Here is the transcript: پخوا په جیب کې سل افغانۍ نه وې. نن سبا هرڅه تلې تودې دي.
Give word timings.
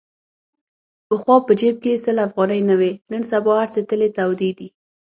پخوا 1.07 1.35
په 1.47 1.51
جیب 1.59 1.75
کې 1.83 2.01
سل 2.03 2.17
افغانۍ 2.27 2.61
نه 2.69 2.75
وې. 2.79 2.91
نن 3.11 3.21
سبا 3.31 3.53
هرڅه 3.61 3.81
تلې 3.89 4.09
تودې 4.17 4.51
دي. 4.57 4.67